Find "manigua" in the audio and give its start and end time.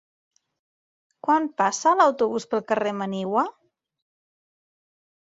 3.03-3.45